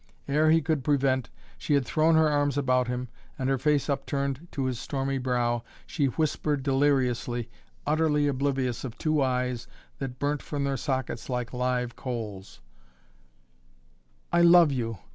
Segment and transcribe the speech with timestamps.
[0.27, 1.29] Ere he could prevent,
[1.59, 3.07] she had thrown her arms about him
[3.37, 7.51] and her face upturned to his stormy brow she whispered deliriously,
[7.85, 9.67] utterly oblivious of two eyes
[9.99, 12.61] that burnt from their sockets like live coals:
[14.33, 14.97] "I love you!